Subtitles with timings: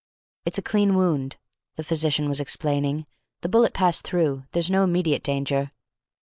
[0.47, 1.37] "It's a clean wound,"
[1.75, 3.05] the physician was explaining.
[3.41, 4.45] "The bullet passed through.
[4.51, 5.69] There's no immediate danger."